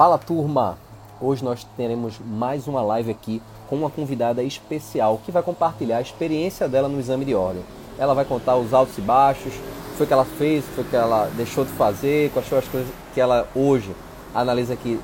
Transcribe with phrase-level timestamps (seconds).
[0.00, 0.78] Fala turma!
[1.20, 6.00] Hoje nós teremos mais uma live aqui com uma convidada especial que vai compartilhar a
[6.00, 7.62] experiência dela no exame de ordem.
[7.98, 10.74] Ela vai contar os altos e baixos, o que foi que ela fez, o que
[10.76, 13.94] foi que ela deixou de fazer, quais foram as coisas que ela hoje
[14.34, 14.98] analisa que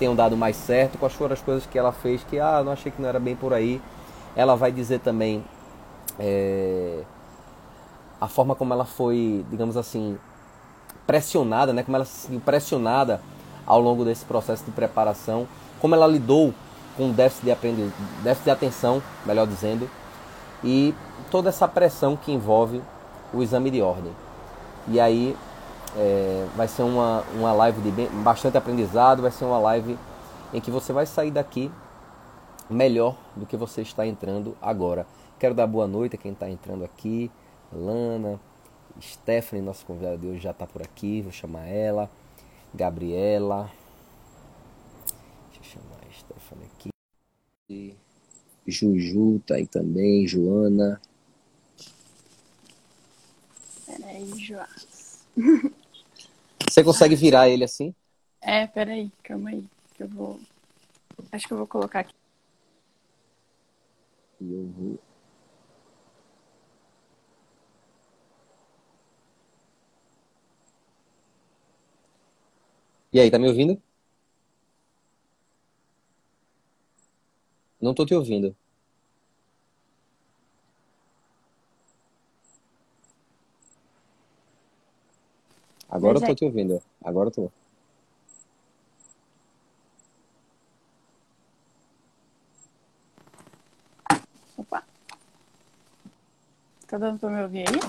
[0.00, 2.90] tenham dado mais certo, quais foram as coisas que ela fez que, ah, não achei
[2.90, 3.80] que não era bem por aí.
[4.34, 5.44] Ela vai dizer também
[6.18, 7.04] é,
[8.20, 10.18] a forma como ela foi, digamos assim,
[11.06, 11.84] pressionada, né?
[11.84, 13.20] como ela se sentiu pressionada
[13.70, 15.46] ao longo desse processo de preparação,
[15.80, 16.52] como ela lidou
[16.96, 17.92] com déficit de, aprendiz...
[18.20, 19.88] déficit de atenção, melhor dizendo,
[20.62, 20.92] e
[21.30, 22.82] toda essa pressão que envolve
[23.32, 24.12] o exame de ordem.
[24.88, 25.36] E aí
[25.96, 29.96] é, vai ser uma, uma live de bem, bastante aprendizado, vai ser uma live
[30.52, 31.70] em que você vai sair daqui
[32.68, 35.06] melhor do que você está entrando agora.
[35.38, 37.30] Quero dar boa noite a quem está entrando aqui,
[37.72, 38.40] Lana,
[39.00, 42.10] Stephanie, nossa convidada de hoje já está por aqui, vou chamar ela.
[42.74, 43.70] Gabriela.
[45.48, 47.96] Deixa eu chamar a Stephanie aqui.
[48.66, 51.00] Juju tá aí também, Joana.
[53.86, 55.26] Peraí, Joás.
[56.68, 57.94] Você consegue virar ele assim?
[58.40, 59.64] É, peraí, calma aí.
[59.94, 60.40] Que eu vou.
[61.32, 62.14] Acho que eu vou colocar aqui.
[64.40, 64.98] E eu vou.
[73.12, 73.80] E aí, tá me ouvindo?
[77.80, 78.54] Não tô te ouvindo.
[85.88, 86.80] Agora eu tô te ouvindo.
[87.02, 87.52] Agora eu tô.
[94.56, 94.84] Opa.
[96.86, 97.80] Tá dando pra me ouvir aí?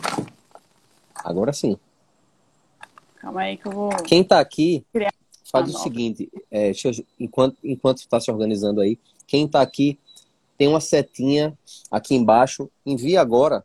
[1.23, 1.77] Agora sim.
[3.21, 3.89] Calma aí que eu vou.
[4.07, 4.83] Quem tá aqui,
[5.51, 5.83] faz o nova.
[5.83, 8.97] seguinte: é, eu- enquanto, enquanto está se organizando aí,
[9.27, 9.99] quem tá aqui
[10.57, 11.55] tem uma setinha
[11.91, 12.67] aqui embaixo.
[12.83, 13.63] Envia agora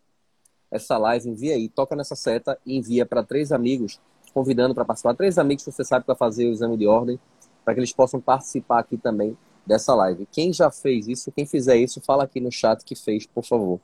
[0.70, 3.98] essa live, envia aí, toca nessa seta e envia para três amigos,
[4.34, 5.14] convidando para participar.
[5.14, 7.18] Três amigos que você sabe vai fazer o exame de ordem,
[7.64, 10.26] para que eles possam participar aqui também dessa live.
[10.30, 13.80] Quem já fez isso, quem fizer isso, fala aqui no chat que fez, por favor.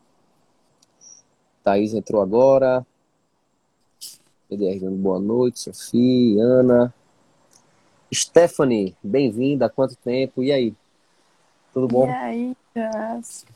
[1.62, 2.86] Thaís entrou agora.
[4.52, 6.92] PDR dando boa noite, Sofia, Ana.
[8.12, 9.64] Stephanie, bem-vinda.
[9.64, 10.42] Há quanto tempo?
[10.42, 10.74] E aí?
[11.72, 12.06] Tudo bom?
[12.06, 13.46] E aí, Joás?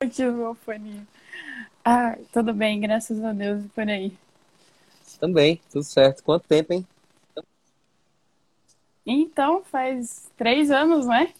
[0.00, 0.08] Que
[0.64, 1.06] fonia.
[1.84, 4.16] Ah, tudo bem, graças a Deus e por aí.
[5.20, 6.22] Também, tudo certo.
[6.22, 6.86] Quanto tempo, hein?
[9.04, 11.34] Então, faz três anos, né?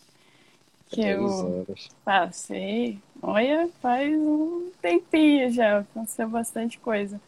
[0.88, 1.88] Que Três eu horas.
[2.04, 3.05] passei.
[3.22, 5.80] Olha, faz um tempinho já.
[5.80, 7.20] Aconteceu bastante coisa.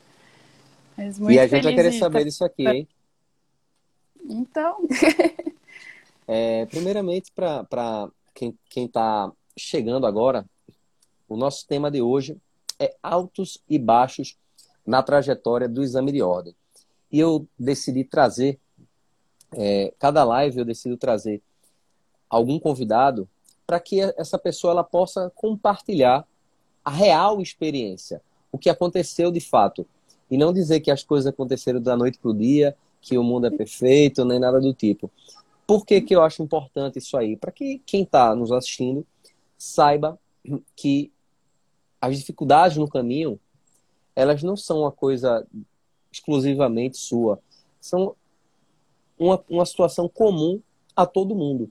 [0.96, 2.88] Mas muito E a gente vai querer saber tá- disso aqui, hein?
[4.30, 4.86] Então,
[6.30, 10.44] É, primeiramente, para quem está chegando agora,
[11.26, 12.36] o nosso tema de hoje
[12.78, 14.36] é altos e baixos
[14.86, 16.54] na trajetória do exame de ordem.
[17.10, 18.60] E eu decidi trazer,
[19.52, 21.42] é, cada live eu decido trazer
[22.28, 23.26] algum convidado
[23.68, 26.26] para que essa pessoa ela possa compartilhar
[26.82, 29.86] a real experiência, o que aconteceu de fato.
[30.30, 33.46] E não dizer que as coisas aconteceram da noite para o dia, que o mundo
[33.46, 35.10] é perfeito, nem nada do tipo.
[35.66, 37.36] Por que, que eu acho importante isso aí?
[37.36, 39.06] Para que quem está nos assistindo
[39.58, 40.18] saiba
[40.74, 41.12] que
[42.00, 43.38] as dificuldades no caminho,
[44.16, 45.46] elas não são uma coisa
[46.10, 47.38] exclusivamente sua.
[47.78, 48.16] São
[49.18, 50.58] uma, uma situação comum
[50.96, 51.70] a todo mundo.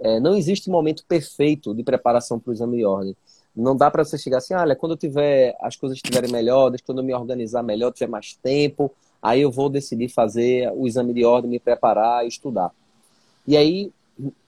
[0.00, 3.16] É, não existe momento perfeito de preparação para o exame de ordem.
[3.54, 6.98] Não dá para você chegar assim, olha, quando eu tiver as coisas estiverem melhores, quando
[6.98, 8.90] eu me organizar melhor, tiver mais tempo,
[9.20, 12.70] aí eu vou decidir fazer o exame de ordem, me preparar estudar.
[13.46, 13.92] E aí,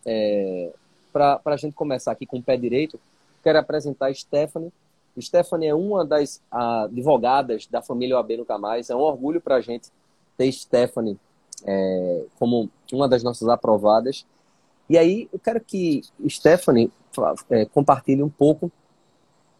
[0.06, 0.72] é,
[1.12, 2.98] para a gente começar aqui com o pé direito,
[3.42, 4.72] quero apresentar a Stephanie.
[5.20, 8.88] Stephanie é uma das advogadas da família OAB Nunca Mais.
[8.88, 9.88] É um orgulho para a gente
[10.38, 11.18] ter Stephanie
[11.64, 14.24] é, como uma das nossas aprovadas.
[14.92, 16.92] E aí, eu quero que Stephanie
[17.48, 18.70] é, compartilhe um pouco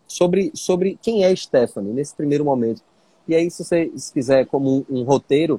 [0.06, 2.82] sobre, sobre quem é Stephanie nesse primeiro momento.
[3.26, 5.58] E aí, se você se quiser, como um, um roteiro,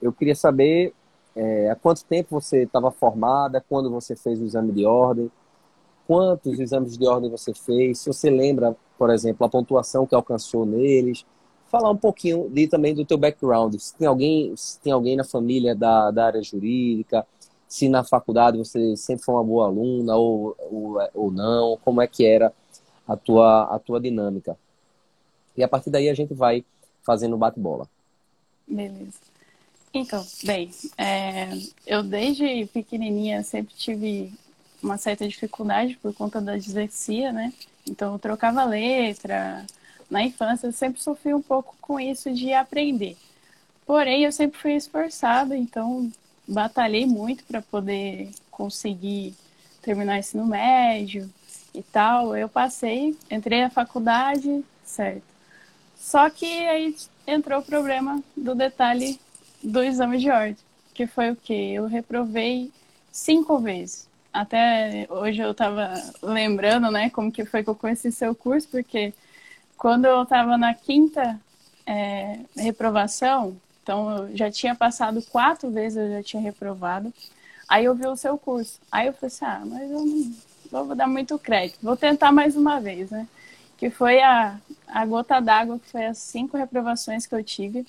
[0.00, 0.94] eu queria saber
[1.34, 5.28] é, há quanto tempo você estava formada, quando você fez o exame de ordem,
[6.06, 10.64] quantos exames de ordem você fez, se você lembra, por exemplo, a pontuação que alcançou
[10.64, 11.26] neles,
[11.66, 15.24] falar um pouquinho de, também do teu background, se tem alguém, se tem alguém na
[15.24, 17.26] família da, da área jurídica,
[17.72, 22.06] se na faculdade você sempre foi uma boa aluna ou, ou, ou não, como é
[22.06, 22.52] que era
[23.08, 24.58] a tua, a tua dinâmica.
[25.56, 26.62] E a partir daí a gente vai
[27.02, 27.88] fazendo bate-bola.
[28.68, 29.18] Beleza.
[29.94, 31.48] Então, bem, é,
[31.86, 34.30] eu desde pequenininha sempre tive
[34.82, 37.54] uma certa dificuldade por conta da dislexia, né?
[37.88, 39.64] Então eu trocava letra.
[40.10, 43.16] Na infância eu sempre sofri um pouco com isso de aprender.
[43.86, 46.12] Porém, eu sempre fui esforçada, então
[46.46, 49.34] batalhei muito para poder conseguir
[49.80, 51.30] terminar o ensino médio
[51.74, 52.36] e tal.
[52.36, 55.22] Eu passei, entrei na faculdade, certo.
[55.96, 56.96] Só que aí
[57.26, 59.18] entrou o problema do detalhe
[59.62, 60.56] do exame de ordem,
[60.92, 61.72] que foi o quê?
[61.74, 62.70] Eu reprovei
[63.10, 64.08] cinco vezes.
[64.32, 65.92] Até hoje eu estava
[66.22, 69.12] lembrando, né, como que foi que eu conheci seu curso, porque
[69.76, 71.38] quando eu estava na quinta
[71.86, 77.12] é, reprovação, então eu já tinha passado quatro vezes, eu já tinha reprovado.
[77.68, 78.78] Aí eu vi o seu curso.
[78.90, 80.04] Aí eu falei assim, ah, mas eu
[80.70, 83.26] não vou dar muito crédito, vou tentar mais uma vez, né?
[83.76, 87.86] Que foi a, a gota d'água, que foi as cinco reprovações que eu tive.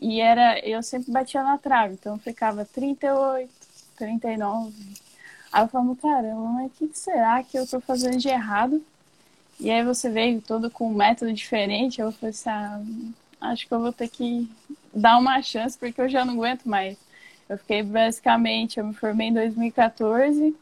[0.00, 3.50] E era, eu sempre batia na trave, então ficava 38,
[3.96, 4.72] 39.
[5.52, 8.84] Aí eu falava, caramba, mas o que, será que eu estou fazendo de errado?
[9.58, 13.72] E aí você veio todo com um método diferente, eu falei assim, ah, acho que
[13.72, 14.50] eu vou ter que
[14.96, 16.96] dar uma chance, porque eu já não aguento mais.
[17.48, 20.56] Eu fiquei basicamente, eu me formei em 2014,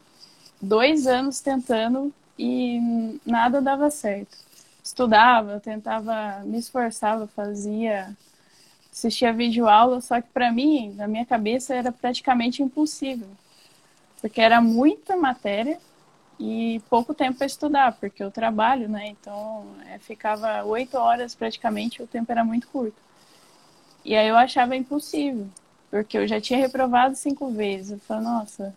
[0.61, 4.37] dois anos tentando e nada dava certo.
[4.83, 8.15] Estudava, tentava, me esforçava, fazia
[8.91, 13.27] assistia vídeo aula, só que para mim, na minha cabeça, era praticamente impossível.
[14.21, 15.77] Porque era muita matéria
[16.39, 19.07] e pouco tempo para estudar, porque eu trabalho, né?
[19.07, 23.04] Então, é, ficava oito horas praticamente, o tempo era muito curto.
[24.05, 25.47] E aí eu achava impossível,
[25.89, 27.91] porque eu já tinha reprovado cinco vezes.
[27.91, 28.73] Eu falei, nossa,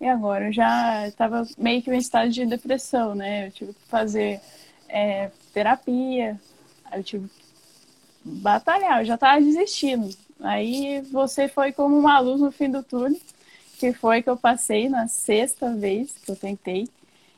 [0.00, 0.48] e agora?
[0.48, 3.46] Eu já estava meio que em estado de depressão, né?
[3.46, 4.40] Eu tive que fazer
[4.88, 6.38] é, terapia,
[6.92, 7.44] eu tive que
[8.24, 10.14] batalhar, eu já estava desistindo.
[10.40, 13.20] Aí você foi como uma luz no fim do túnel,
[13.78, 16.88] que foi que eu passei na sexta vez que eu tentei.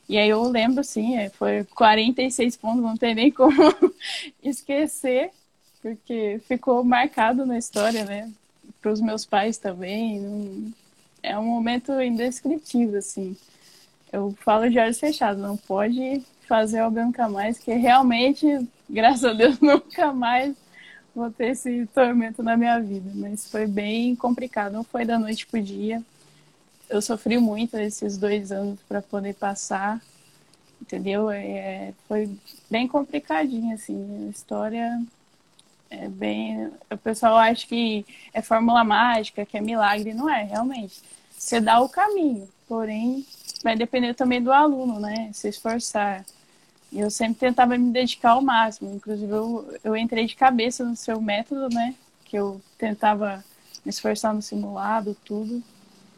[0.08, 3.52] E aí eu lembro, sim, é, foi 46 pontos, não tem nem como
[4.42, 5.30] esquecer,
[5.82, 8.30] porque ficou marcado na história, né?
[8.80, 10.74] Para os meus pais também.
[11.22, 13.36] É um momento indescritível, assim.
[14.12, 18.46] Eu falo de olhos fechados, não pode fazer algo nunca mais, que realmente,
[18.88, 20.56] graças a Deus, nunca mais
[21.14, 23.10] vou ter esse tormento na minha vida.
[23.14, 26.02] Mas foi bem complicado, não foi da noite pro dia.
[26.88, 30.00] Eu sofri muito esses dois anos para poder passar,
[30.82, 31.30] entendeu?
[31.30, 32.28] É, foi
[32.68, 35.00] bem complicadinho, assim, a história
[35.90, 36.70] é bem.
[36.90, 41.02] O pessoal acha que é fórmula mágica, que é milagre, não é, realmente.
[41.36, 43.26] Você dá o caminho, porém
[43.62, 45.30] vai depender também do aluno, né?
[45.32, 46.24] Se esforçar.
[46.92, 48.94] E eu sempre tentava me dedicar ao máximo.
[48.94, 51.94] Inclusive, eu, eu entrei de cabeça no seu método, né?
[52.24, 53.44] Que eu tentava
[53.84, 55.62] me esforçar no simulado, tudo,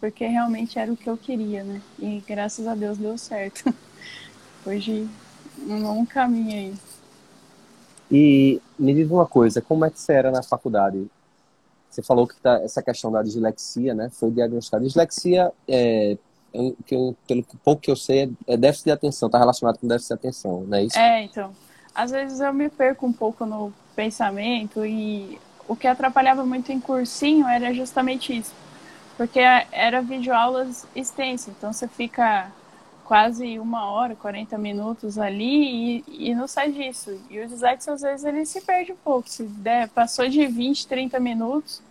[0.01, 1.81] porque realmente era o que eu queria, né?
[1.99, 3.73] E graças a Deus deu certo.
[4.67, 5.09] Hoje,
[5.59, 6.92] um longo caminho aí.
[8.13, 11.07] E me diz uma coisa, como é que você era na faculdade?
[11.89, 14.11] Você falou que tá, essa questão da dislexia, né?
[14.11, 14.85] Foi diagnosticada.
[14.85, 16.19] Dislexia é,
[16.87, 20.09] que eu, pelo pouco que eu sei, é déficit de atenção, está relacionado com déficit
[20.09, 20.99] de atenção, não é isso?
[20.99, 21.53] É, então.
[21.95, 26.81] Às vezes eu me perco um pouco no pensamento e o que atrapalhava muito em
[26.81, 28.53] cursinho era justamente isso.
[29.17, 32.51] Porque era videoaulas extensas, então você fica
[33.13, 37.21] quase uma hora, 40 minutos ali e, e não sai disso.
[37.29, 39.29] E o dislexo, às vezes, ele se perde um pouco.
[39.29, 41.83] Se der, passou de 20, 30 minutos,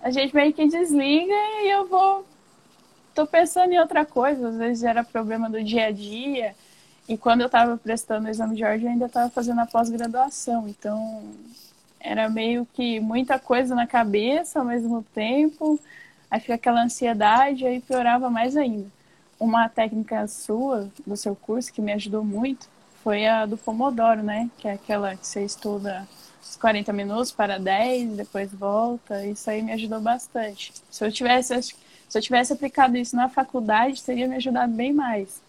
[0.00, 1.34] a gente meio que desliga
[1.64, 2.24] e eu vou
[3.16, 6.54] tô pensando em outra coisa, às vezes era problema do dia a dia.
[7.08, 10.68] E quando eu estava prestando o exame de ordem, eu ainda estava fazendo a pós-graduação.
[10.68, 11.24] Então,
[11.98, 15.80] era meio que muita coisa na cabeça ao mesmo tempo.
[16.30, 18.99] Aí fica aquela ansiedade, aí piorava mais ainda.
[19.40, 22.68] Uma técnica sua, do seu curso, que me ajudou muito,
[23.02, 24.50] foi a do Pomodoro, né?
[24.58, 26.06] Que é aquela que você estuda
[26.42, 29.24] os 40 minutos para 10, depois volta.
[29.26, 30.72] Isso aí me ajudou bastante.
[30.90, 31.74] Se eu tivesse, se
[32.18, 35.40] eu tivesse aplicado isso na faculdade, teria me ajudado bem mais.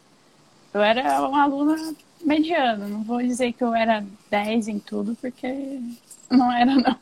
[0.73, 5.81] Eu era uma aluna mediana, não vou dizer que eu era 10 em tudo, porque
[6.29, 6.95] não era, não.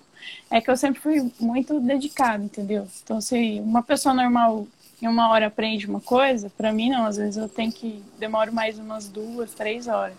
[0.49, 2.87] É que eu sempre fui muito dedicada, entendeu?
[3.03, 4.67] Então, se uma pessoa normal
[5.01, 8.51] em uma hora aprende uma coisa, para mim não, às vezes eu tenho que demoro
[8.53, 10.17] mais umas duas, três horas.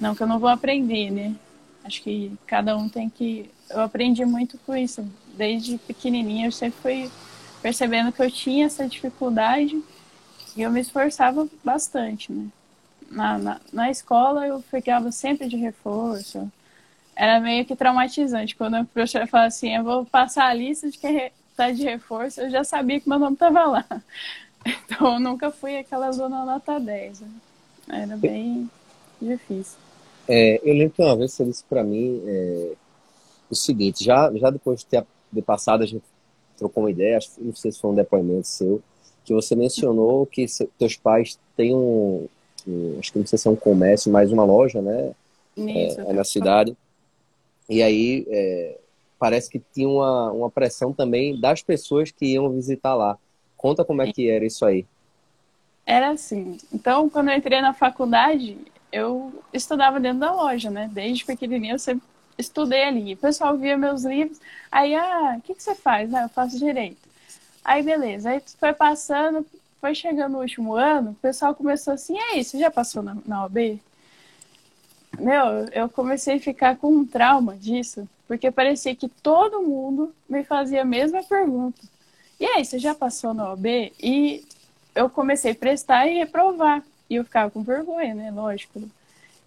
[0.00, 1.34] Não que eu não vou aprender, né?
[1.84, 3.50] Acho que cada um tem que.
[3.70, 5.04] Eu aprendi muito com isso.
[5.36, 7.10] Desde pequenininha eu sempre fui
[7.62, 9.82] percebendo que eu tinha essa dificuldade
[10.56, 12.48] e eu me esforçava bastante, né?
[13.10, 16.50] Na, na, na escola eu ficava sempre de reforço,
[17.14, 18.54] era meio que traumatizante.
[18.54, 22.42] Quando a professora falava assim, eu vou passar a lista de quem está de reforço,
[22.42, 23.86] eu já sabia que meu nome estava lá.
[24.84, 27.20] Então eu nunca fui aquela zona nota 10.
[27.20, 27.28] Né?
[27.88, 28.68] Era bem
[29.22, 29.78] difícil.
[30.26, 32.72] É, eu lembro que uma vez você disse para mim é,
[33.48, 36.02] o seguinte, já, já depois de ter de passado, a gente
[36.58, 38.82] trocou uma ideia, acho, não sei se foi um depoimento seu,
[39.24, 40.44] que você mencionou que
[40.76, 42.26] teus pais têm um,
[42.66, 45.12] um, acho que não sei se é um comércio, mas uma loja, né?
[45.56, 46.76] Isso, é, é na cidade.
[47.68, 48.78] E aí é,
[49.18, 53.18] parece que tinha uma, uma pressão também das pessoas que iam visitar lá.
[53.56, 54.86] Conta como é que era isso aí.
[55.84, 56.58] Era assim.
[56.72, 58.58] Então, quando eu entrei na faculdade,
[58.92, 60.90] eu estudava dentro da loja, né?
[60.92, 62.04] Desde pequenininha eu sempre
[62.36, 63.14] estudei ali.
[63.14, 64.40] O pessoal via meus livros.
[64.70, 66.12] Aí, ah, o que, que você faz?
[66.12, 66.98] Ah, eu faço direito.
[67.64, 68.30] Aí, beleza.
[68.30, 69.46] Aí foi passando,
[69.80, 73.44] foi chegando o último ano, o pessoal começou assim, aí, você já passou na, na
[73.44, 73.80] OB?
[75.18, 80.42] Meu, eu comecei a ficar com um trauma disso, porque parecia que todo mundo me
[80.44, 81.80] fazia a mesma pergunta.
[82.38, 83.92] E aí, você já passou na OB?
[84.02, 84.44] E
[84.94, 86.82] eu comecei a prestar e reprovar.
[87.08, 88.30] E eu ficava com vergonha, né?
[88.30, 88.82] Lógico.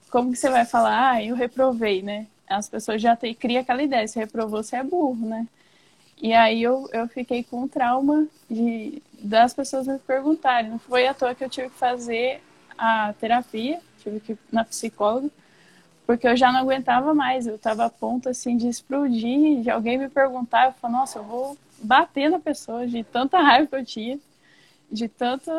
[0.09, 2.27] Como que você vai falar, ah, eu reprovei, né?
[2.47, 5.47] As pessoas já têm, cria aquela ideia, se reprovou, você é burro, né?
[6.21, 10.71] E aí eu, eu fiquei com trauma de, das pessoas me perguntarem.
[10.71, 12.41] Não foi à toa que eu tive que fazer
[12.77, 15.29] a terapia, tive que ir na psicóloga,
[16.09, 17.45] porque eu já não aguentava mais.
[17.45, 21.23] Eu estava a ponto assim de explodir, de alguém me perguntar, eu falei, nossa, eu
[21.23, 24.19] vou bater na pessoa de tanta raiva que eu tinha,
[24.91, 25.51] de tanta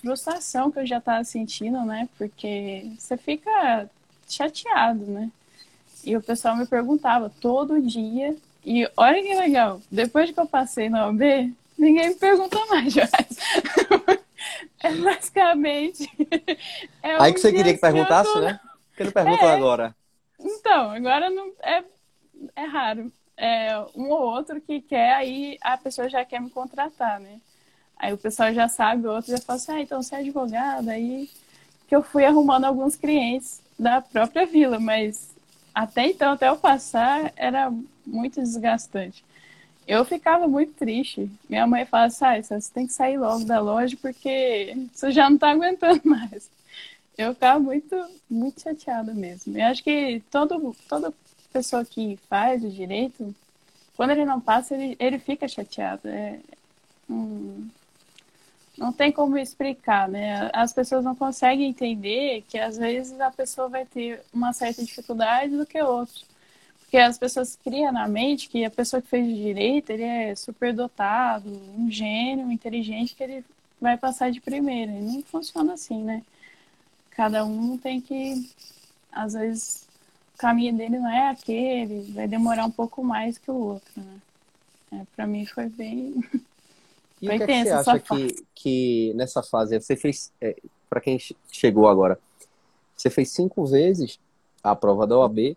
[0.00, 2.08] frustração que eu já estava sentindo, né?
[2.16, 3.86] Porque você fica
[4.26, 5.30] chateado, né?
[6.02, 8.34] E o pessoal me perguntava todo dia.
[8.64, 12.94] E olha que legal, depois que eu passei na OB, ninguém me pergunta mais,
[14.82, 16.10] É basicamente.
[17.02, 18.58] É Aí que você queria que perguntasse, né?
[18.96, 19.54] Que não perguntam é.
[19.54, 19.96] agora?
[20.38, 21.84] Então, agora não é,
[22.54, 23.12] é raro.
[23.36, 27.38] É um ou outro que quer, aí a pessoa já quer me contratar, né?
[27.98, 30.92] Aí o pessoal já sabe, o outro já fala assim, ah, então você é advogada,
[30.92, 31.28] aí
[31.86, 35.34] que eu fui arrumando alguns clientes da própria vila, mas
[35.74, 37.70] até então, até eu passar, era
[38.06, 39.24] muito desgastante.
[39.86, 41.30] Eu ficava muito triste.
[41.48, 45.30] Minha mãe fala assim, ah, você tem que sair logo da loja porque você já
[45.30, 46.50] não tá aguentando mais
[47.18, 47.96] eu ficava muito,
[48.28, 49.56] muito chateada mesmo.
[49.58, 51.14] Eu acho que todo, toda
[51.52, 53.34] pessoa que faz o direito,
[53.96, 56.08] quando ele não passa, ele, ele fica chateado.
[56.08, 56.38] É,
[57.08, 57.68] hum,
[58.76, 60.50] não tem como explicar, né?
[60.52, 65.56] As pessoas não conseguem entender que às vezes a pessoa vai ter uma certa dificuldade
[65.56, 66.24] do que outro.
[66.80, 71.48] Porque as pessoas criam na mente que a pessoa que fez direito, ele é superdotado,
[71.76, 73.44] um gênio, inteligente, que ele
[73.80, 74.92] vai passar de primeira.
[74.92, 76.22] E não funciona assim, né?
[77.16, 78.50] Cada um tem que,
[79.10, 79.88] às vezes,
[80.34, 84.20] o caminho dele não é aquele, vai demorar um pouco mais que o outro, né?
[84.92, 86.14] É, para mim foi bem.
[87.20, 90.54] E foi o que, é que você acha que, que nessa fase você fez, é,
[90.90, 91.18] para quem
[91.50, 92.20] chegou agora,
[92.94, 94.20] você fez cinco vezes
[94.62, 95.56] a prova da OAB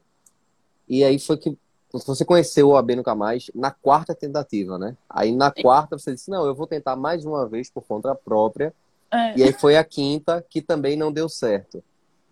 [0.87, 1.57] e aí foi que
[1.91, 4.95] você conheceu o OAB nunca mais na quarta tentativa, né?
[5.09, 8.73] Aí na quarta você disse, não, eu vou tentar mais uma vez por conta própria
[9.11, 9.37] é.
[9.37, 11.83] E aí foi a quinta que também não deu certo.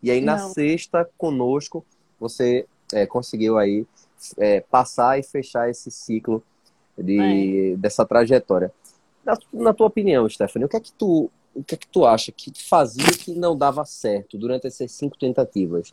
[0.01, 0.49] E aí na não.
[0.49, 1.85] sexta, conosco,
[2.19, 3.85] você é, conseguiu aí
[4.37, 6.43] é, passar e fechar esse ciclo
[6.97, 7.77] de, é.
[7.77, 8.71] dessa trajetória.
[9.25, 12.05] Na, na, tua opinião, Stephanie, o que é que tu o que é que tu
[12.05, 15.91] acha que fazia que não dava certo durante essas cinco tentativas?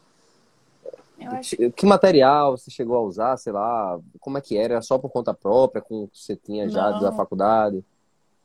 [1.26, 1.56] Acho...
[1.70, 4.74] Que material você chegou a usar, sei lá, como é que era?
[4.74, 7.00] Era só por conta própria, com o que você tinha já não.
[7.00, 7.82] da faculdade?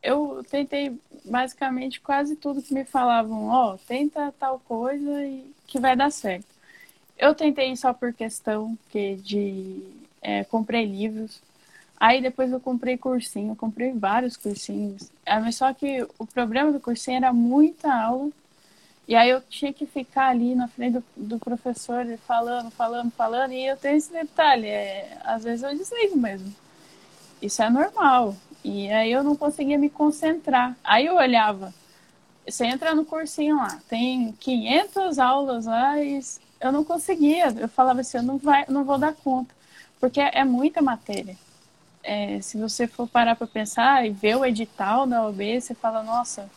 [0.01, 5.79] Eu tentei basicamente quase tudo que me falavam, ó, oh, tenta tal coisa e que
[5.79, 6.47] vai dar certo.
[7.17, 9.83] Eu tentei só por questão que de
[10.21, 11.41] é, comprei livros.
[11.99, 15.11] Aí depois eu comprei cursinho, eu comprei vários cursinhos.
[15.25, 18.31] Ah, mas só que o problema do cursinho era muita aula.
[19.07, 23.51] E aí eu tinha que ficar ali na frente do, do professor falando, falando, falando.
[23.53, 26.53] E eu tenho esse detalhe, é, às vezes eu desligo mesmo.
[27.41, 28.35] Isso é normal.
[28.63, 30.75] E aí eu não conseguia me concentrar.
[30.83, 31.73] Aí eu olhava,
[32.47, 36.19] você entra no cursinho lá, tem 500 aulas lá e
[36.59, 37.47] eu não conseguia.
[37.57, 39.53] Eu falava assim, eu não, vai, não vou dar conta,
[39.99, 41.37] porque é muita matéria.
[42.03, 46.01] É, se você for parar para pensar e ver o edital da OB, você fala,
[46.01, 46.49] nossa,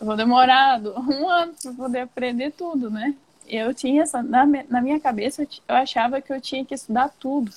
[0.00, 3.14] eu vou demorar um ano para poder aprender tudo, né?
[3.46, 7.50] Eu tinha essa, na, na minha cabeça, eu achava que eu tinha que estudar tudo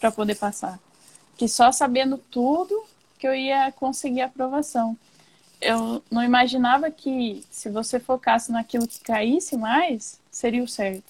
[0.00, 0.78] para poder passar.
[1.36, 2.84] Que só sabendo tudo
[3.22, 4.98] que eu ia conseguir a aprovação.
[5.60, 11.04] Eu não imaginava que se você focasse naquilo que caísse mais, seria o certo.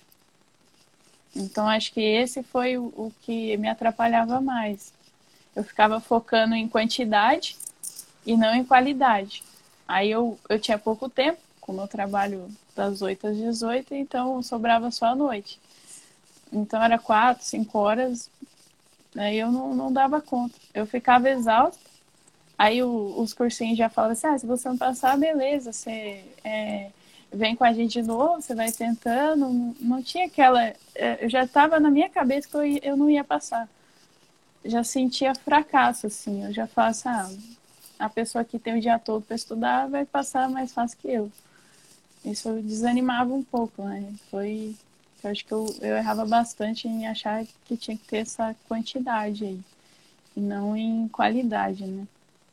[1.35, 4.93] Então, acho que esse foi o, que me atrapalhava mais.
[5.57, 7.57] Eu ficava focando em quantidade
[8.27, 9.43] e não em qualidade.
[9.89, 14.43] Aí eu, eu tinha pouco tempo, com o meu trabalho das 8 às 18, então
[14.43, 15.59] sobrava só à noite.
[16.53, 18.29] Então era quatro, cinco horas,
[19.17, 20.59] aí eu não, não dava conta.
[20.75, 21.92] Eu ficava exausta.
[22.63, 26.91] Aí o, os cursinhos já falam assim, ah, se você não passar, beleza, você é,
[27.33, 29.75] vem com a gente de novo, você vai tentando.
[29.81, 30.63] Não, tinha aquela.
[30.95, 33.69] É, eu já estava na minha cabeça que eu, eu não ia passar.
[34.65, 36.45] Já sentia fracasso, assim.
[36.45, 37.29] Eu já faço, ah,
[37.99, 41.33] a pessoa que tem o dia todo para estudar vai passar mais fácil que eu.
[42.25, 44.15] Isso desanimava um pouco, né?
[44.31, 44.77] Foi.
[45.25, 49.45] Eu acho que eu, eu errava bastante em achar que tinha que ter essa quantidade
[49.47, 49.61] aí.
[50.37, 52.07] E não em qualidade, né?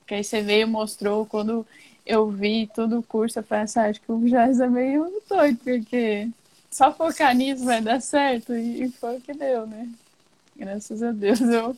[0.09, 1.63] Porque aí você veio e mostrou quando
[2.03, 5.21] eu vi todo o curso, eu falei assim, ah, acho que o Jazz é meio
[5.29, 6.27] doido, porque
[6.71, 8.55] só focar nisso vai dar certo.
[8.55, 9.87] E, foi o que deu, né?
[10.55, 11.77] Graças a Deus eu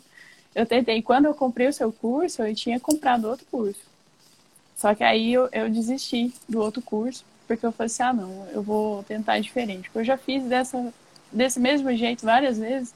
[0.56, 3.82] eu tentei, quando eu comprei o seu curso, eu tinha comprado outro curso.
[4.78, 8.48] Só que aí eu, eu desisti do outro curso, porque eu falei assim, ah não,
[8.54, 9.90] eu vou tentar diferente.
[9.90, 10.94] Porque eu já fiz dessa,
[11.30, 12.94] desse mesmo jeito várias vezes,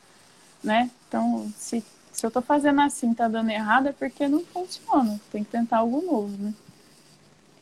[0.64, 0.90] né?
[1.10, 1.84] Então, se,
[2.16, 5.20] se eu tô fazendo assim, tá dando errado, é porque não funciona.
[5.32, 6.54] Tem que tentar algo novo, né?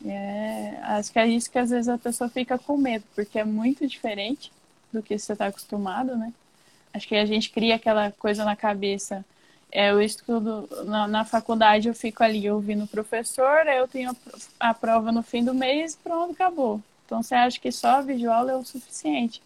[0.06, 3.44] É, acho que é isso que às vezes a pessoa fica com medo, porque é
[3.44, 4.52] muito diferente
[4.92, 6.32] do que você está acostumado, né?
[6.92, 9.24] Acho que a gente cria aquela coisa na cabeça
[9.74, 14.16] é, eu estudo na, na, faculdade, eu fico ali ouvindo o professor, eu tenho
[14.60, 16.80] a, a prova no fim do mês pronto, acabou.
[17.04, 19.42] Então você acha que só a visual é o suficiente.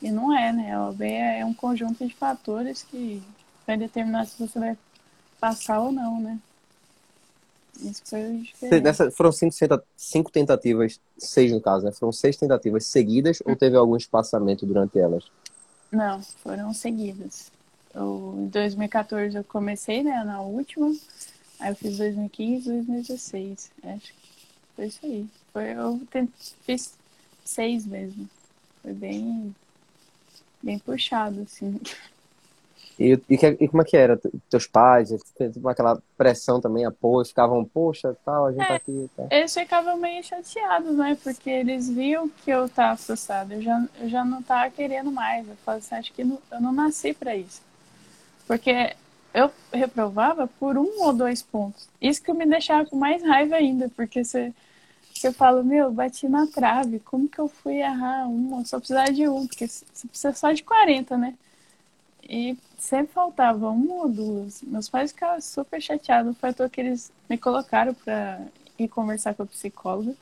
[0.00, 0.72] E não é, né?
[0.74, 3.20] A OB é um conjunto de fatores que
[3.66, 4.78] vai determinar se você vai
[5.40, 6.38] passar ou não, né?
[7.82, 8.82] Isso foi diferente.
[8.82, 9.54] Nessa, foram cinco,
[9.96, 11.92] cinco tentativas, seis no caso, né?
[11.92, 15.24] Foram seis tentativas seguidas ou teve algum espaçamento durante elas?
[15.90, 17.50] Não, foram seguidas.
[17.94, 20.92] Eu, em 2014 eu comecei, né, na última.
[21.60, 23.70] Aí eu fiz 2015, 2016.
[23.84, 24.14] Acho que
[24.74, 25.26] foi isso aí.
[25.52, 26.00] Foi, eu
[26.62, 26.94] fiz
[27.44, 28.28] seis mesmo.
[28.82, 29.54] Foi bem,
[30.62, 31.80] bem puxado, assim.
[32.98, 34.20] E, e, e, como é que era?
[34.48, 39.10] Teus pais, tipo, aquela pressão também, apoio, ficavam, poxa, tal, a gente é, tá aqui.
[39.16, 39.26] Tá.
[39.30, 41.18] Eles ficavam meio chateados, né?
[41.22, 43.54] Porque eles viam que eu tava frustrada.
[43.54, 45.48] Eu já, eu já não tava querendo mais.
[45.48, 47.60] Eu falei assim, acho que não, eu não nasci para isso.
[48.46, 48.94] Porque
[49.32, 51.88] eu reprovava por um ou dois pontos.
[52.00, 54.54] Isso que me deixava com mais raiva ainda, porque você,
[55.12, 58.64] você fala, meu, bati na trave, como que eu fui errar uma?
[58.64, 61.34] Só precisava de um, porque você precisa só de 40, né?
[62.28, 64.62] E sempre faltava uma ou duas.
[64.62, 66.36] Meus pais ficavam super chateados.
[66.38, 68.40] Foi à que eles me colocaram para
[68.78, 70.14] ir conversar com a psicóloga,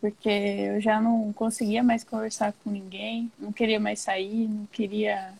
[0.00, 5.32] porque eu já não conseguia mais conversar com ninguém, não queria mais sair, não queria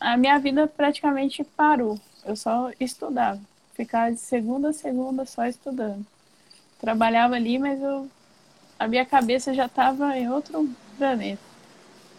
[0.00, 1.98] a minha vida praticamente parou.
[2.24, 3.40] Eu só estudava.
[3.74, 6.04] Ficava de segunda a segunda só estudando.
[6.80, 8.08] Trabalhava ali, mas eu,
[8.78, 11.42] a minha cabeça já estava em outro planeta.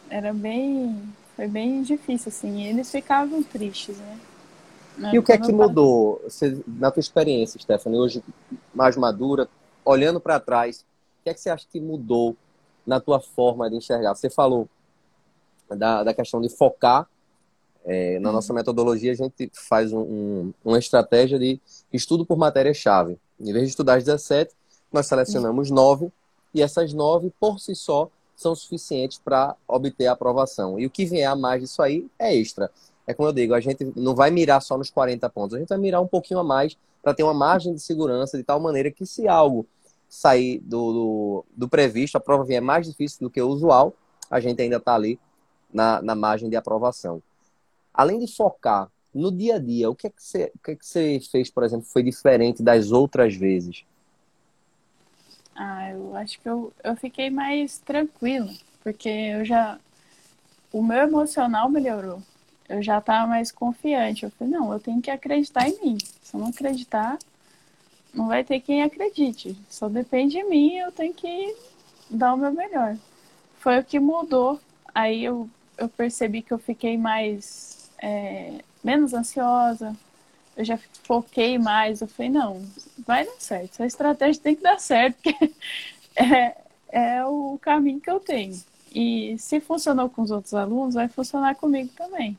[0.10, 1.02] Era bem.
[1.39, 2.63] Foi bem difícil, assim.
[2.63, 4.19] eles ficavam tristes, né?
[5.13, 8.21] e o que é que mudou você, na tua experiência, Stephanie, hoje
[8.75, 9.47] mais madura,
[9.86, 12.36] olhando para trás, o que é que você acha que mudou
[12.86, 14.13] na tua forma de enxergar?
[14.13, 14.67] Você falou
[15.69, 17.08] da, da questão de focar
[17.86, 21.58] é, na nossa metodologia, a gente faz um, um, uma estratégia de
[21.93, 23.17] estudo por matéria-chave.
[23.39, 24.54] Em vez de estudar as 17,
[24.91, 26.12] nós selecionamos 9
[26.54, 30.80] e essas 9, por si só, são suficientes para obter a aprovação.
[30.80, 32.71] E o que vier a mais disso aí é extra.
[33.06, 35.69] É como eu digo, a gente não vai mirar só nos 40 pontos, a gente
[35.69, 38.91] vai mirar um pouquinho a mais para ter uma margem de segurança de tal maneira
[38.91, 39.65] que se algo
[40.08, 43.93] sair do, do, do previsto, a prova vier mais difícil do que o usual,
[44.30, 45.19] a gente ainda está ali
[45.73, 47.21] na, na margem de aprovação
[47.99, 50.75] além de focar no dia a dia, o que é que você, o que é
[50.75, 53.84] que você fez, por exemplo, foi diferente das outras vezes?
[55.62, 58.50] Ah, eu acho que eu, eu fiquei mais tranquila,
[58.82, 59.78] porque eu já.
[60.72, 62.24] O meu emocional melhorou.
[62.69, 64.24] Eu já estava mais confiante.
[64.24, 65.98] Eu falei, não, eu tenho que acreditar em mim.
[66.24, 67.19] Se eu não acreditar,
[68.13, 69.58] não vai ter quem acredite.
[69.69, 71.54] Só depende de mim, eu tenho que
[72.10, 72.95] dar o meu melhor.
[73.60, 74.62] Foi o que mudou.
[74.95, 79.93] Aí eu, eu percebi que eu fiquei mais é, menos ansiosa,
[80.60, 82.02] eu já foquei mais.
[82.02, 82.62] Eu falei, não,
[83.08, 83.76] vai dar certo.
[83.76, 85.52] Essa estratégia tem que dar certo, porque
[86.15, 86.58] é,
[86.89, 88.62] é o caminho que eu tenho.
[88.93, 92.38] E se funcionou com os outros alunos, vai funcionar comigo também.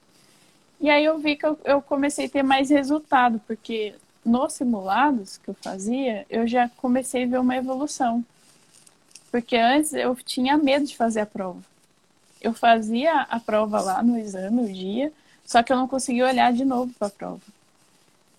[0.78, 5.38] E aí eu vi que eu, eu comecei a ter mais resultado, porque nos simulados
[5.38, 8.22] que eu fazia, eu já comecei a ver uma evolução.
[9.30, 11.60] Porque antes eu tinha medo de fazer a prova.
[12.42, 15.10] eu fazia a prova lá no exame, o dia,
[15.46, 17.59] só que eu não conseguia olhar de novo para a prova.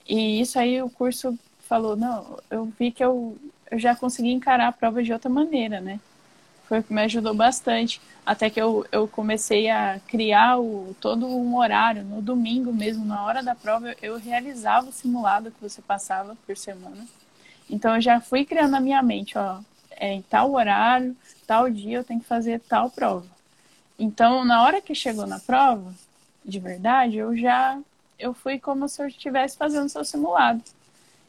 [0.08, 1.38] E isso aí o curso
[1.68, 3.38] falou, não, eu vi que eu,
[3.70, 6.00] eu já consegui encarar a prova de outra maneira, né?
[6.66, 8.02] Foi o que me ajudou bastante.
[8.26, 12.04] Até que eu, eu comecei a criar o, todo um horário.
[12.04, 16.56] No domingo mesmo, na hora da prova, eu realizava o simulado que você passava por
[16.56, 17.06] semana.
[17.70, 19.60] Então eu já fui criando na minha mente, ó,
[19.92, 23.28] é, em tal horário, tal dia eu tenho que fazer tal prova.
[23.98, 25.94] Então, na hora que chegou na prova,
[26.44, 27.80] de verdade, eu já
[28.22, 30.62] eu fui como se eu estivesse fazendo seu simulado.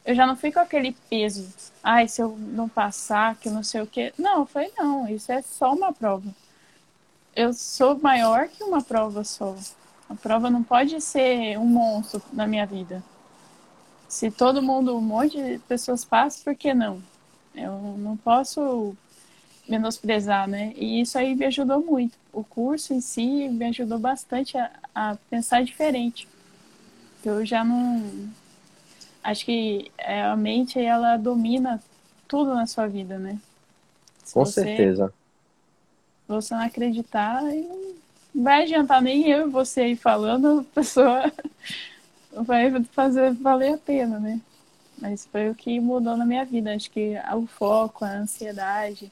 [0.05, 1.51] Eu já não fui com aquele peso.
[1.81, 4.13] Ai, se eu não passar, que não sei o quê.
[4.17, 6.29] Não, foi não, isso é só uma prova.
[7.35, 9.55] Eu sou maior que uma prova só.
[10.09, 13.03] A prova não pode ser um monstro na minha vida.
[14.07, 17.01] Se todo mundo, um monte de pessoas passam, por que não?
[17.55, 18.95] Eu não posso
[19.67, 20.73] menosprezar, né?
[20.75, 22.17] E isso aí me ajudou muito.
[22.31, 26.27] O curso em si me ajudou bastante a, a pensar diferente.
[27.25, 28.29] Eu já não.
[29.23, 31.81] Acho que é, a mente ela domina
[32.27, 33.39] tudo na sua vida, né?
[34.23, 35.13] Se Com você, certeza.
[36.27, 41.31] Você não acreditar, não vai adiantar nem eu e você aí falando, a pessoa
[42.31, 44.41] vai fazer valer a pena, né?
[44.97, 46.73] Mas foi o que mudou na minha vida.
[46.73, 49.11] Acho que o foco, a ansiedade,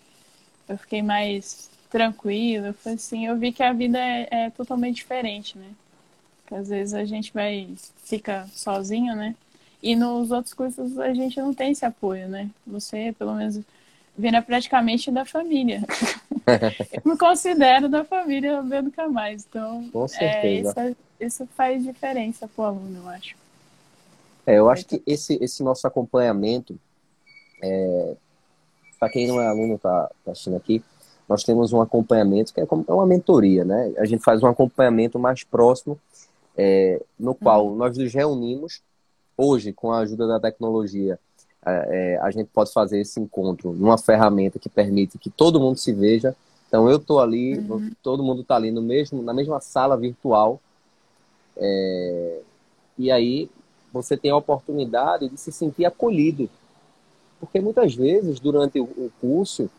[0.68, 2.74] eu fiquei mais tranquila.
[2.74, 5.72] Foi assim, eu vi que a vida é, é totalmente diferente, né?
[6.52, 7.70] Que às vezes a gente vai,
[8.04, 9.34] fica sozinho, né?
[9.82, 12.50] E nos outros cursos a gente não tem esse apoio, né?
[12.68, 13.62] Você, pelo menos,
[14.18, 15.82] vira praticamente da família.
[16.92, 19.46] eu me considero da família nunca mais.
[19.50, 20.74] Então, Com certeza.
[20.76, 23.34] É, isso, isso faz diferença pro aluno, eu acho.
[24.46, 26.78] É, eu acho que esse, esse nosso acompanhamento,
[27.64, 28.14] é,
[29.00, 30.84] para quem não é aluno tá, tá assistindo aqui,
[31.30, 33.94] nós temos um acompanhamento que é, como, é uma mentoria, né?
[33.98, 35.98] A gente faz um acompanhamento mais próximo,
[36.58, 37.76] é, no qual uhum.
[37.76, 38.82] nós nos reunimos
[39.38, 41.20] hoje com a ajuda da tecnologia.
[41.66, 45.78] É, é, a gente pode fazer esse encontro numa ferramenta que permite que todo mundo
[45.78, 46.36] se veja.
[46.68, 47.92] Então eu estou ali, uhum.
[48.02, 50.60] todo mundo está ali no mesmo, na mesma sala virtual.
[51.58, 52.42] É,
[52.98, 53.50] e aí
[53.92, 56.50] você tem a oportunidade de se sentir acolhido.
[57.40, 59.70] Porque muitas vezes, durante o curso,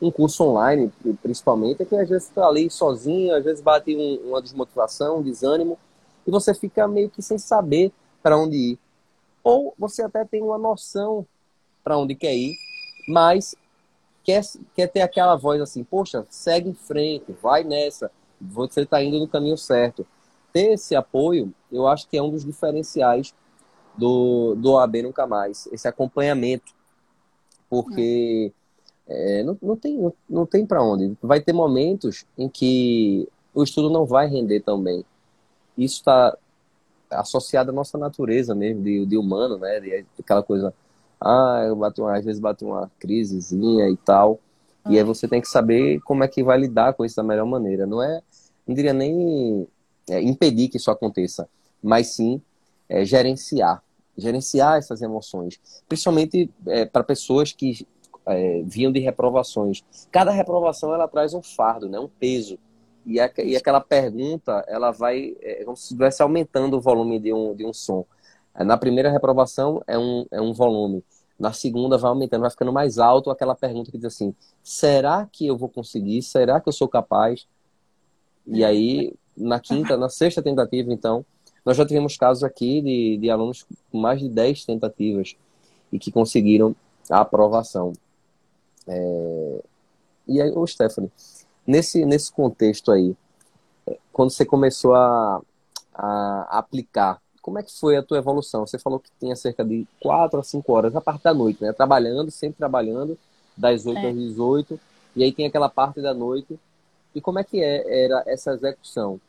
[0.00, 0.90] um curso online,
[1.22, 5.22] principalmente, é que às vezes está ali sozinho, às vezes bate um, uma desmotivação, um
[5.22, 5.78] desânimo,
[6.26, 8.78] e você fica meio que sem saber para onde ir.
[9.42, 11.26] Ou você até tem uma noção
[11.82, 12.56] para onde quer ir,
[13.08, 13.54] mas
[14.22, 14.42] quer,
[14.74, 19.28] quer ter aquela voz assim, poxa, segue em frente, vai nessa, você está indo no
[19.28, 20.06] caminho certo.
[20.52, 23.34] Ter esse apoio, eu acho que é um dos diferenciais
[23.96, 26.72] do, do OAB Nunca Mais, esse acompanhamento.
[27.68, 28.52] Porque
[29.08, 31.16] é, não, não tem, não, não tem para onde.
[31.22, 35.04] Vai ter momentos em que o estudo não vai render tão bem.
[35.76, 36.36] Isso está
[37.10, 39.80] associado à nossa natureza mesmo, de, de humano, né?
[39.80, 40.72] De, aquela coisa,
[41.20, 44.40] ah, eu bato uma, às vezes bate uma crisezinha e tal.
[44.88, 47.46] E aí você tem que saber como é que vai lidar com isso da melhor
[47.46, 47.86] maneira.
[47.86, 48.20] Não é,
[48.66, 49.68] não diria nem
[50.08, 51.48] é, impedir que isso aconteça,
[51.82, 52.42] mas sim
[52.88, 53.82] é, gerenciar,
[54.16, 57.86] gerenciar essas emoções, principalmente é, para pessoas que
[58.26, 59.84] é, vinham de reprovações.
[60.10, 62.58] Cada reprovação ela traz um fardo, né, um peso.
[63.04, 67.32] E, a, e aquela pergunta ela vai é como se estivesse aumentando o volume de
[67.32, 68.04] um, de um som.
[68.54, 71.02] Na primeira reprovação é um, é um volume.
[71.38, 75.46] Na segunda vai aumentando, vai ficando mais alto aquela pergunta que diz assim: será que
[75.46, 76.22] eu vou conseguir?
[76.22, 77.46] Será que eu sou capaz?
[78.46, 81.24] E aí, na quinta, na sexta tentativa, então,
[81.64, 85.36] nós já tivemos casos aqui de, de alunos com mais de 10 tentativas
[85.92, 86.74] e que conseguiram
[87.10, 87.92] a aprovação.
[88.86, 89.62] É...
[90.26, 91.10] E aí, ô Stephanie,
[91.66, 93.16] nesse, nesse contexto aí,
[93.86, 95.40] é, quando você começou a,
[95.94, 98.66] a aplicar, como é que foi a tua evolução?
[98.66, 101.72] Você falou que tinha cerca de 4 a 5 horas a parte da noite, né?
[101.72, 103.18] Trabalhando, sempre trabalhando,
[103.56, 104.08] das 8 é.
[104.10, 104.80] às 18,
[105.16, 106.58] e aí tem aquela parte da noite.
[107.14, 109.20] E como é que é, era essa execução?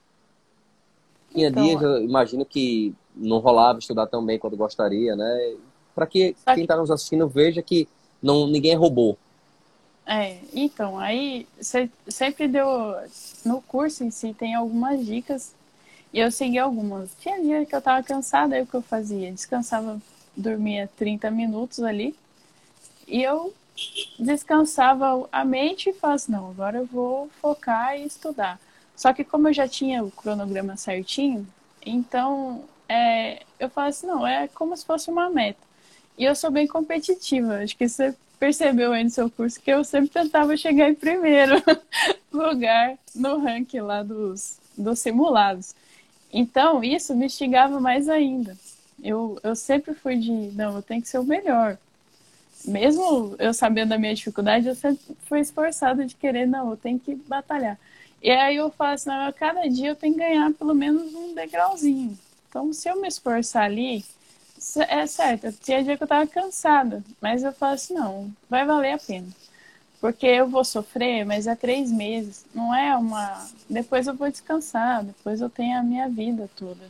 [1.32, 5.56] Tinha então, dias, eu imagino que não rolava estudar tão bem quanto gostaria, né?
[5.96, 7.88] Para que quem está nos assistindo veja que
[8.22, 9.18] não ninguém é robô.
[10.06, 12.68] É, então, aí você sempre deu.
[13.46, 15.54] No curso em si tem algumas dicas
[16.14, 17.12] e eu segui algumas.
[17.20, 19.32] Tinha dia que eu tava cansada, aí o que eu fazia?
[19.32, 20.02] Descansava,
[20.36, 22.16] dormia 30 minutos ali
[23.08, 23.54] e eu
[24.20, 28.60] descansava a mente e falava assim, não, agora eu vou focar e estudar.
[28.96, 31.48] Só que como eu já tinha o cronograma certinho,
[31.86, 35.60] então é, eu falo assim, não, é como se fosse uma meta.
[36.18, 39.86] E eu sou bem competitiva, acho que você percebeu aí no seu curso que eu
[39.86, 41.64] sempre tentava chegar em primeiro
[42.30, 45.74] lugar no ranking lá dos, dos simulados.
[46.30, 48.58] Então, isso me instigava mais ainda.
[49.02, 51.78] Eu, eu sempre fui de, não, eu tenho que ser o melhor.
[52.66, 57.00] Mesmo eu sabendo da minha dificuldade, eu sempre fui esforçada de querer, não, eu tenho
[57.00, 57.80] que batalhar.
[58.22, 61.34] E aí eu falo assim, não, cada dia eu tenho que ganhar pelo menos um
[61.34, 62.20] degrauzinho.
[62.50, 64.04] Então, se eu me esforçar ali,
[64.88, 68.94] é certo, tinha dia que eu tava cansada, mas eu falo assim, não, vai valer
[68.94, 69.28] a pena.
[70.00, 73.48] Porque eu vou sofrer, mas é três meses, não é uma.
[73.70, 76.86] Depois eu vou descansar, depois eu tenho a minha vida toda.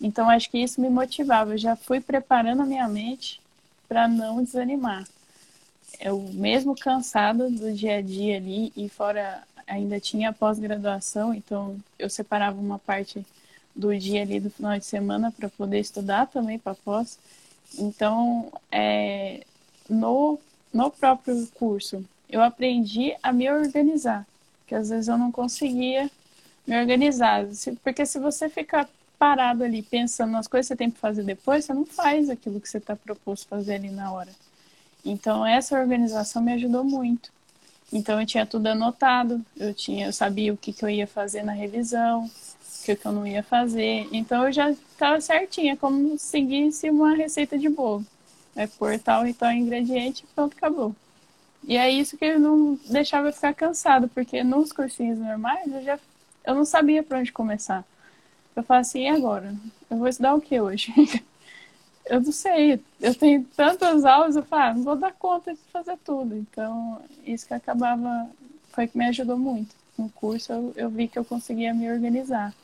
[0.00, 1.52] Então acho que isso me motivava.
[1.52, 3.40] Eu já fui preparando a minha mente
[3.88, 5.06] para não desanimar.
[6.00, 12.10] Eu mesmo cansada do dia a dia ali e fora ainda tinha pós-graduação, então eu
[12.10, 13.24] separava uma parte
[13.80, 17.18] do dia ali do final de semana para poder estudar também para pós.
[17.78, 19.44] Então, é,
[19.88, 20.38] no,
[20.72, 24.26] no próprio curso, eu aprendi a me organizar,
[24.66, 26.10] que às vezes eu não conseguia
[26.66, 27.46] me organizar.
[27.82, 28.88] Porque se você ficar
[29.18, 32.60] parado ali pensando nas coisas que você tem para fazer depois, você não faz aquilo
[32.60, 34.30] que você está proposto fazer ali na hora.
[35.04, 37.30] Então, essa organização me ajudou muito.
[37.92, 41.42] Então, eu tinha tudo anotado, eu, tinha, eu sabia o que, que eu ia fazer
[41.42, 42.30] na revisão,
[42.84, 44.08] que, eu não ia fazer.
[44.12, 48.04] Então eu já estava certinha, como se seguisse uma receita de bolo.
[48.56, 50.94] É pôr tal e tal ingrediente pronto, acabou.
[51.64, 55.98] E é isso que não deixava eu ficar cansado, porque nos cursinhos normais eu já
[56.44, 57.84] eu não sabia para onde começar.
[58.56, 59.54] Eu falava assim, e agora?
[59.90, 60.92] Eu vou estudar o que hoje?
[62.06, 65.60] eu não sei, eu tenho tantas aulas, eu falo, ah, não vou dar conta de
[65.72, 66.36] fazer tudo.
[66.36, 68.28] Então, isso que acabava,
[68.70, 69.74] foi que me ajudou muito.
[69.98, 72.54] No curso eu, eu vi que eu conseguia me organizar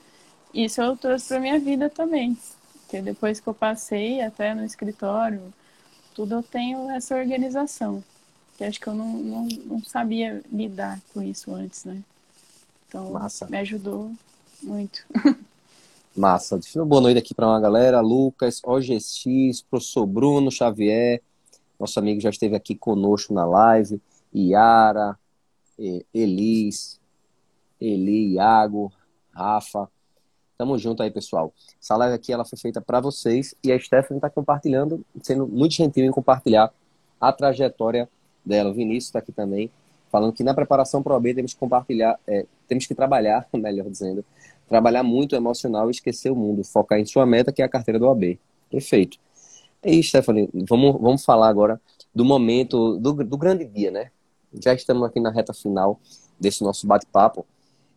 [0.53, 2.37] isso eu trouxe para minha vida também.
[2.83, 5.53] Porque depois que eu passei até no escritório,
[6.15, 8.03] tudo eu tenho essa organização.
[8.57, 12.03] Que acho que eu não, não, não sabia lidar com isso antes, né?
[12.89, 13.47] Então, Massa.
[13.47, 14.11] me ajudou
[14.63, 15.05] muito.
[16.17, 16.59] Massa.
[16.59, 18.01] Deixa eu boa noite aqui para uma galera.
[18.01, 21.21] Lucas, OGX, professor Bruno Xavier,
[21.79, 24.01] nosso amigo já esteve aqui conosco na live.
[24.35, 25.19] Iara,
[26.15, 26.99] Elis,
[27.81, 28.91] Eli, Iago,
[29.33, 29.89] Rafa.
[30.59, 31.53] Tamo junto aí, pessoal.
[31.81, 35.75] Essa live aqui ela foi feita para vocês e a Stephanie está compartilhando, sendo muito
[35.75, 36.73] gentil em compartilhar
[37.21, 38.09] a trajetória
[38.45, 38.71] dela.
[38.71, 39.71] O Vinícius está aqui também,
[40.11, 43.91] falando que na preparação para o AB temos que compartilhar, é, temos que trabalhar, melhor
[43.91, 44.25] dizendo,
[44.67, 47.69] trabalhar muito o emocional e esquecer o mundo, focar em sua meta, que é a
[47.69, 48.39] carteira do AB.
[48.71, 49.19] Perfeito.
[49.85, 51.79] E Stephanie, vamos, vamos falar agora
[52.15, 54.11] do momento, do, do grande dia, né?
[54.59, 56.01] Já estamos aqui na reta final
[56.41, 57.47] desse nosso bate-papo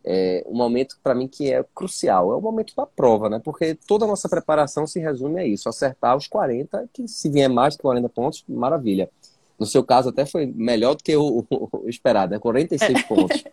[0.04, 3.40] é um momento para mim que é crucial, é o momento da prova, né?
[3.42, 7.48] Porque toda a nossa preparação se resume a isso, acertar os 40, que se vier
[7.48, 9.10] mais de 40 pontos, maravilha.
[9.58, 12.38] No seu caso até foi melhor do que o, o esperado, né?
[12.38, 13.02] 46 é.
[13.04, 13.44] pontos.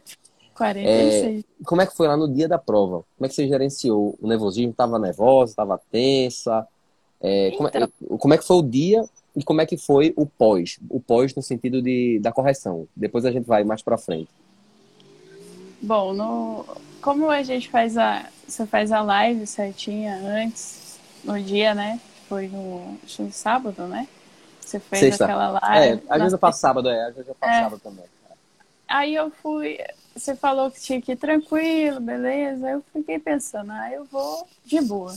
[0.56, 1.40] 46.
[1.40, 3.04] É, como é que foi lá no dia da prova?
[3.18, 4.72] Como é que você gerenciou o nervosismo?
[4.72, 6.66] Estava nervosa, estava tensa?
[7.20, 7.58] É, então...
[7.58, 9.04] como, é, como é que foi o dia
[9.36, 10.80] e como é que foi o pós?
[10.90, 12.88] O pós no sentido de, da correção.
[12.96, 14.30] Depois a gente vai mais para frente.
[15.82, 16.66] Bom, no,
[17.02, 18.26] como a gente faz a.
[18.48, 22.00] Você faz a live certinha antes, no dia, né?
[22.30, 24.08] Foi no, no sábado, né?
[24.62, 25.26] Você fez Sexta.
[25.26, 26.02] aquela live.
[26.02, 27.64] É, às vezes eu faço sábado, é, às vezes eu faço é.
[27.64, 28.06] sábado também.
[28.88, 29.78] Aí eu fui,
[30.16, 32.70] você falou que tinha que ir tranquilo, beleza.
[32.70, 35.14] Eu fiquei pensando, ah, eu vou de boa.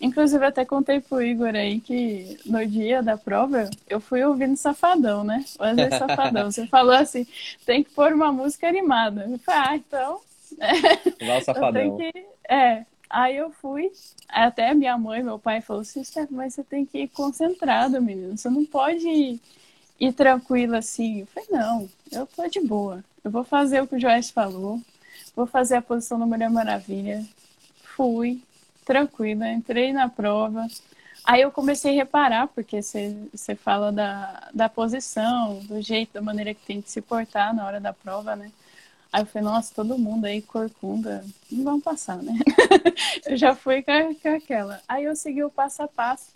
[0.00, 5.24] Inclusive, até contei pro Igor aí que no dia da prova eu fui ouvindo Safadão,
[5.24, 5.44] né?
[5.58, 6.50] Wesley Safadão.
[6.50, 7.26] Você falou assim:
[7.66, 9.26] tem que pôr uma música animada.
[9.28, 10.20] Eu falei, ah, então.
[10.60, 11.98] É, o Safadão.
[11.98, 12.10] Que...
[12.48, 12.84] É.
[13.10, 13.90] Aí eu fui,
[14.28, 18.36] até minha mãe, meu pai falou assim: mas você tem que ir concentrado, menino.
[18.36, 19.40] Você não pode ir,
[19.98, 21.20] ir tranquilo assim.
[21.20, 23.02] Eu falei: não, eu tô de boa.
[23.24, 24.80] Eu vou fazer o que o Joyce falou,
[25.34, 27.24] vou fazer a posição da Mulher Maravilha.
[27.96, 28.40] Fui,
[28.88, 30.66] tranquila, entrei na prova.
[31.22, 36.54] Aí eu comecei a reparar, porque você fala da, da posição, do jeito, da maneira
[36.54, 38.50] que tem que se portar na hora da prova, né?
[39.12, 41.22] Aí eu falei, nossa, todo mundo aí, corcunda,
[41.52, 42.32] não vão passar, né?
[43.26, 44.80] eu já fui com, com aquela.
[44.88, 46.30] Aí eu segui o passo a passo,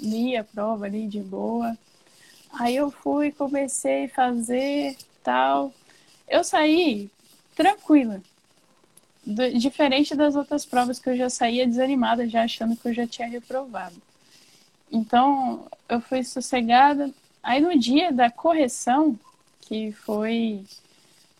[0.00, 1.76] li a prova ali de boa.
[2.52, 5.72] Aí eu fui, comecei a fazer tal.
[6.28, 7.10] Eu saí
[7.56, 8.22] tranquila,
[9.54, 13.28] diferente das outras provas que eu já saía desanimada, já achando que eu já tinha
[13.28, 13.96] reprovado.
[14.90, 17.10] Então, eu fui sossegada.
[17.42, 19.18] Aí no dia da correção,
[19.62, 20.64] que foi.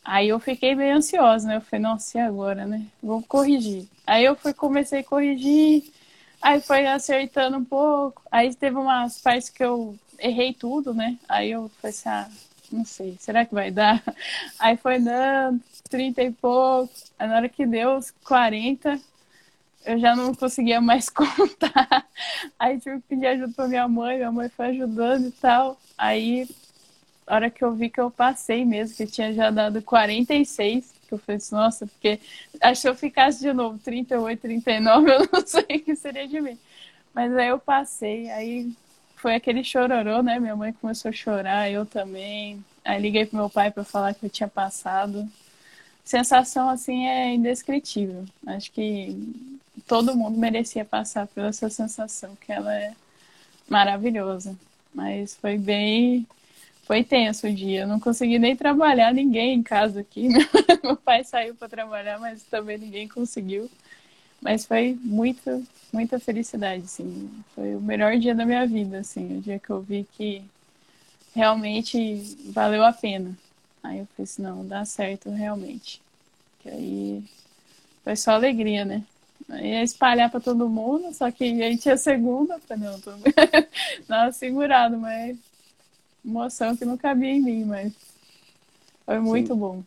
[0.04, 1.56] Aí eu fiquei meio ansiosa, né?
[1.56, 2.86] Eu falei, nossa, e agora, né?
[3.02, 3.86] Vou corrigir.
[4.06, 5.84] Aí eu fui, comecei a corrigir,
[6.40, 8.22] aí foi acertando um pouco.
[8.30, 11.18] Aí teve umas partes que eu errei tudo, né?
[11.28, 12.28] Aí eu falei assim, ah,
[12.70, 14.02] não sei, será que vai dar?
[14.58, 16.92] Aí foi dando 30 e pouco.
[17.18, 19.00] Aí na hora que deu os 40,
[19.84, 22.06] eu já não conseguia mais contar.
[22.58, 25.78] Aí tive que pedir ajuda pra minha mãe, minha mãe foi ajudando e tal.
[25.96, 26.48] Aí,
[27.26, 31.14] a hora que eu vi que eu passei mesmo, que tinha já dado 46, que
[31.14, 32.20] eu falei assim, nossa, porque
[32.60, 36.40] acho que eu ficasse de novo 38, 39, eu não sei o que seria de
[36.40, 36.58] mim.
[37.14, 38.70] Mas aí eu passei, aí
[39.18, 40.38] foi aquele chororô, né?
[40.38, 42.64] Minha mãe começou a chorar, eu também.
[42.84, 45.28] Aí liguei pro meu pai para falar que eu tinha passado.
[46.04, 48.24] Sensação assim é indescritível.
[48.46, 49.14] Acho que
[49.86, 52.94] todo mundo merecia passar por essa sensação, que ela é
[53.68, 54.56] maravilhosa.
[54.94, 56.26] Mas foi bem.
[56.84, 57.82] Foi tenso o dia.
[57.82, 60.28] Eu não consegui nem trabalhar ninguém em casa aqui.
[60.28, 60.38] Né?
[60.82, 63.70] Meu pai saiu para trabalhar, mas também ninguém conseguiu.
[64.40, 67.30] Mas foi muito, muita felicidade, assim.
[67.54, 69.38] Foi o melhor dia da minha vida, assim.
[69.38, 70.42] O dia que eu vi que
[71.34, 73.36] realmente valeu a pena.
[73.82, 76.00] Aí eu falei assim, não, dá certo realmente.
[76.60, 77.24] Que aí
[78.04, 79.04] foi só alegria, né?
[79.48, 83.12] Ia espalhar para todo mundo, só que aí tinha segunda, falei, não, tô
[84.06, 85.38] dava segurado, mas
[86.24, 87.92] emoção que não cabia em mim, mas
[89.06, 89.82] foi muito que, bom.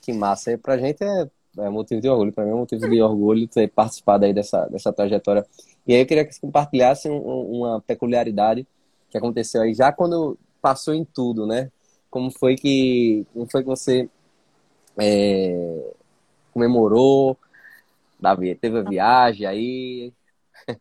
[0.00, 0.52] Que massa.
[0.52, 3.68] E pra gente é é motivo de orgulho, para mim é motivo de orgulho ter
[3.68, 5.46] participado aí dessa, dessa trajetória.
[5.86, 8.66] E aí eu queria que você compartilhasse um, uma peculiaridade
[9.10, 11.70] que aconteceu aí já quando passou em tudo, né?
[12.10, 14.08] Como foi que, como foi que você
[14.98, 15.92] é,
[16.52, 17.36] comemorou,
[18.20, 20.12] Davi, teve a viagem aí?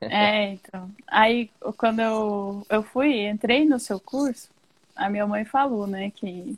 [0.02, 0.92] É, então.
[1.08, 4.48] Aí quando eu, eu fui, entrei no seu curso,
[4.96, 6.56] a minha mãe falou, né, que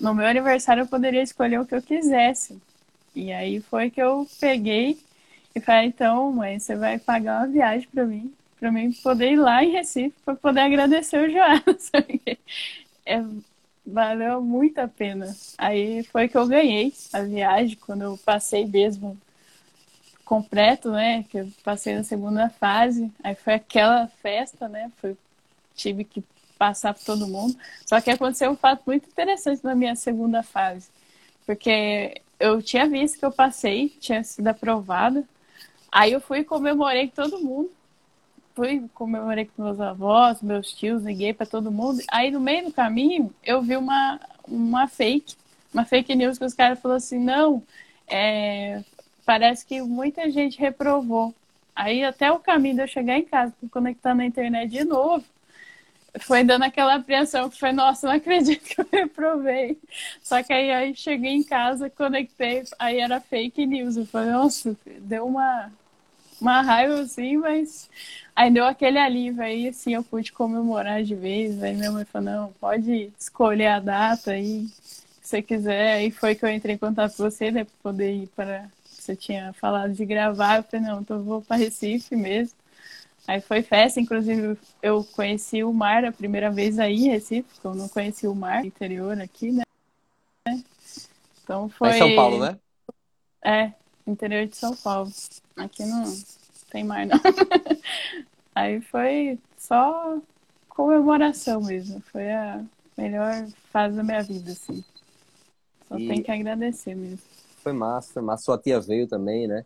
[0.00, 2.60] no meu aniversário eu poderia escolher o que eu quisesse.
[3.14, 4.98] E aí foi que eu peguei
[5.54, 9.36] e falei, então, mãe, você vai pagar uma viagem para mim, para mim poder ir
[9.36, 11.90] lá em Recife para poder agradecer o Joás.
[13.06, 13.24] é,
[13.86, 15.34] valeu muito a pena.
[15.56, 19.16] Aí foi que eu ganhei a viagem quando eu passei mesmo
[20.24, 21.24] completo, né?
[21.24, 23.12] Que eu passei na segunda fase.
[23.22, 24.90] Aí foi aquela festa, né?
[24.96, 25.16] Foi,
[25.76, 26.24] tive que
[26.58, 27.56] passar por todo mundo.
[27.86, 30.88] Só que aconteceu um fato muito interessante na minha segunda fase.
[31.46, 35.24] Porque eu tinha visto que eu passei, tinha sido aprovada.
[35.90, 37.70] Aí eu fui e comemorei com todo mundo.
[38.54, 42.02] Fui, comemorei com meus avós, meus tios, liguei para todo mundo.
[42.10, 45.34] Aí no meio do caminho eu vi uma, uma fake,
[45.72, 47.62] uma fake news que os caras falaram assim, não,
[48.06, 48.84] é,
[49.24, 51.34] parece que muita gente reprovou.
[51.74, 55.24] Aí até o caminho de eu chegar em casa, conectar na internet de novo,
[56.20, 59.78] foi dando aquela apreensão que foi, nossa, não acredito que eu reprovei.
[60.22, 63.96] Só que aí, aí cheguei em casa, conectei, aí era fake news.
[63.96, 65.72] Eu falei, nossa, deu uma,
[66.40, 67.90] uma raiva assim, mas
[68.34, 71.62] aí deu aquele alívio aí, assim, eu pude comemorar de vez.
[71.62, 75.94] Aí minha mãe falou, não, pode escolher a data aí, se você quiser.
[75.94, 78.68] Aí foi que eu entrei em contato com você, né, para poder ir para.
[78.84, 82.56] Você tinha falado de gravar, eu falei, não, então eu vou para Recife mesmo.
[83.26, 87.66] Aí foi festa, inclusive eu conheci o mar a primeira vez aí em Recife, porque
[87.66, 89.64] eu não conheci o mar interior aqui, né?
[91.42, 91.90] Então foi.
[91.90, 92.58] É em São Paulo, né?
[93.42, 93.72] É,
[94.06, 95.10] interior de São Paulo.
[95.56, 96.04] Aqui não
[96.70, 97.18] tem mar, não.
[98.54, 100.18] aí foi só
[100.68, 102.02] comemoração mesmo.
[102.12, 102.62] Foi a
[102.96, 104.84] melhor fase da minha vida, assim.
[105.88, 106.08] Só e...
[106.08, 107.18] tem que agradecer mesmo.
[107.62, 108.44] Foi massa, foi massa.
[108.44, 109.64] Sua tia veio também, né?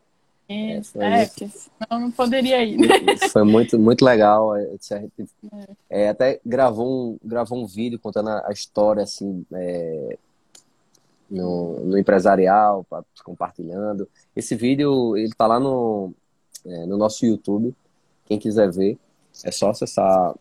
[0.49, 2.75] Isso, é, é porque senão não poderia ir.
[2.77, 2.87] Né?
[3.31, 4.55] Foi muito, muito legal.
[4.55, 4.67] É,
[5.87, 10.17] é, até gravou um, gravou um vídeo contando a história, assim, é,
[11.29, 12.83] no, no empresarial,
[13.23, 14.09] compartilhando.
[14.35, 16.11] Esse vídeo, ele tá lá no,
[16.65, 17.75] é, no nosso YouTube.
[18.25, 18.97] Quem quiser ver,
[19.43, 20.31] é só acessar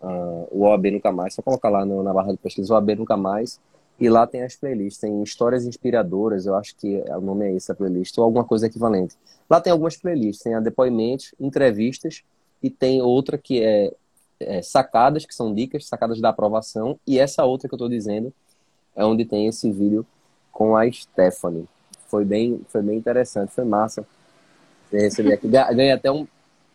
[0.00, 3.16] uh, o OAB Nunca Mais, só colocar lá no, na barra de pesquisa OAB Nunca
[3.18, 3.60] Mais
[4.00, 7.72] e lá tem as playlists, tem histórias inspiradoras, eu acho que o nome é esse,
[7.72, 9.16] a playlist, ou alguma coisa equivalente.
[9.50, 12.22] Lá tem algumas playlists, tem a depoimentos, entrevistas,
[12.62, 13.92] e tem outra que é,
[14.38, 18.32] é sacadas, que são dicas, sacadas da aprovação, e essa outra que eu estou dizendo
[18.94, 20.06] é onde tem esse vídeo
[20.52, 21.68] com a Stephanie.
[22.06, 24.06] Foi bem, foi bem interessante, foi massa.
[24.92, 25.48] Receber aqui.
[25.48, 26.26] Ganhei até um,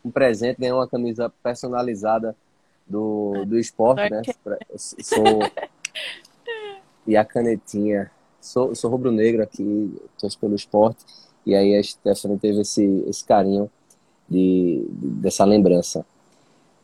[0.05, 2.35] um presente, ganhei uma camisa personalizada
[2.85, 4.21] do, do esporte, né?
[4.77, 5.23] Sou
[7.05, 8.11] e a canetinha.
[8.41, 11.05] Sou, sou rubro-negro aqui, torço pelo esporte,
[11.45, 13.69] e aí a Stephanie teve esse, esse carinho
[14.29, 16.05] de, de dessa lembrança.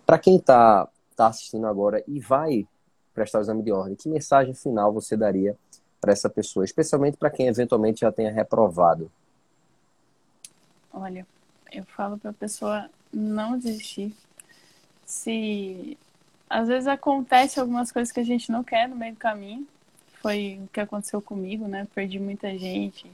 [0.06, 2.68] Para quem está tá assistindo agora e vai
[3.14, 5.56] prestar o exame de ordem, que mensagem final você daria
[6.00, 9.12] para essa pessoa, especialmente para quem eventualmente já tenha reprovado?
[10.94, 11.28] Olha,
[11.72, 14.16] eu falo para a pessoa não desistir.
[15.06, 15.98] Se
[16.50, 19.68] às vezes acontece algumas coisas que a gente não quer no meio do caminho,
[20.22, 21.88] foi o que aconteceu comigo, né?
[21.94, 23.12] Perdi muita gente,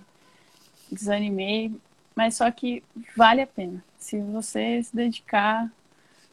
[0.91, 1.71] desanimei,
[2.15, 2.83] mas só que
[3.15, 3.83] vale a pena.
[3.99, 5.71] Se você se dedicar,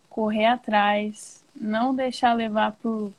[0.08, 3.12] correr atrás, não deixar levar por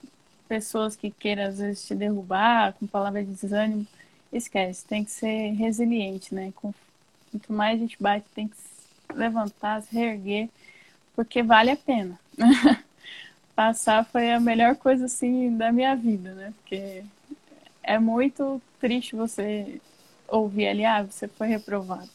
[0.47, 3.87] pessoas que queiram às vezes te derrubar com palavras de desânimo,
[4.31, 6.53] esquece, tem que ser resiliente, né?
[6.55, 6.75] Quanto
[7.51, 8.55] mais a gente bate, tem que
[9.13, 10.49] levantar, se reerguer,
[11.15, 12.19] porque vale a pena.
[13.55, 16.53] Passar foi a melhor coisa assim da minha vida, né?
[16.57, 17.03] Porque
[17.83, 19.79] é muito triste você
[20.27, 22.09] ouvir ali, ah, você foi reprovado.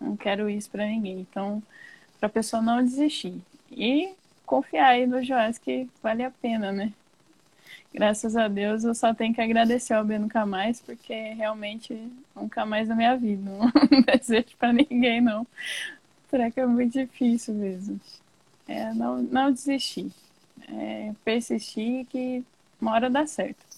[0.00, 1.20] Não, quero isso para ninguém.
[1.20, 1.62] Então,
[2.18, 3.40] para a pessoa não desistir.
[3.70, 4.12] E
[4.44, 6.92] confiar aí no Joás que vale a pena, né?
[7.94, 11.94] Graças a Deus eu só tenho que agradecer ao B Nunca Mais, porque realmente
[12.34, 13.50] nunca mais na minha vida.
[13.90, 15.46] Não desejo para ninguém, não.
[16.30, 18.00] Será que é muito difícil mesmo.
[18.66, 20.10] É não, não desistir.
[20.68, 22.42] É persistir que
[22.80, 23.71] uma hora dá certo.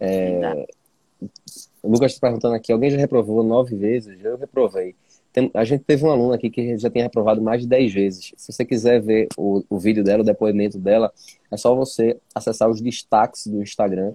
[0.00, 0.66] É...
[1.82, 4.22] O Lucas está perguntando aqui, alguém já reprovou nove vezes?
[4.24, 4.94] Eu reprovei.
[5.32, 8.32] Tem, a gente teve um aluno aqui que já tem reprovado mais de dez vezes.
[8.36, 11.12] Se você quiser ver o, o vídeo dela, o depoimento dela,
[11.50, 14.12] é só você acessar os destaques do Instagram.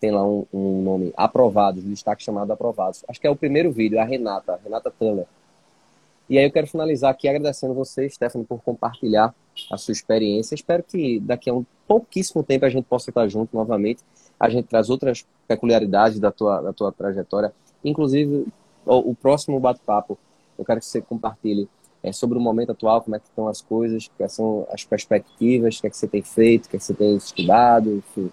[0.00, 3.04] Tem lá um, um nome aprovados, um destaque chamado aprovados.
[3.06, 5.26] Acho que é o primeiro vídeo, é a Renata, Renata Tuller.
[6.32, 9.34] E aí eu quero finalizar aqui agradecendo você, Stephanie, por compartilhar
[9.70, 10.54] a sua experiência.
[10.54, 14.02] Espero que daqui a um pouquíssimo tempo a gente possa estar junto novamente
[14.40, 17.52] a gente traz outras peculiaridades da tua, da tua trajetória.
[17.84, 18.46] Inclusive,
[18.86, 20.18] o, o próximo bate-papo,
[20.58, 21.68] eu quero que você compartilhe
[22.02, 25.76] é, sobre o momento atual, como é que estão as coisas, quais são as perspectivas,
[25.76, 28.32] o que é que você tem feito, o que é que você tem estudado, enfim.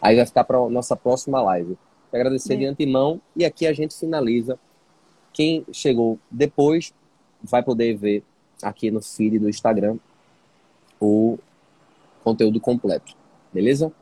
[0.00, 1.76] Aí vai ficar para a nossa próxima live.
[2.12, 2.56] Agradecer é.
[2.58, 4.56] de antemão e aqui a gente finaliza.
[5.34, 6.94] Quem chegou depois
[7.42, 8.22] vai poder ver
[8.62, 9.96] aqui no feed do Instagram
[11.00, 11.38] o
[12.22, 13.14] conteúdo completo.
[13.52, 13.92] Beleza?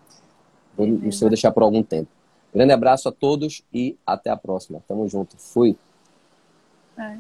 [1.05, 2.09] Isso eu vou deixar por algum tempo.
[2.55, 4.83] Grande abraço a todos e até a próxima.
[4.87, 5.37] Tamo junto.
[5.37, 5.77] Fui.
[6.97, 7.19] É.